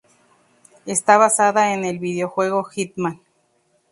[0.87, 3.21] Está basada en el videojuego "Hitman".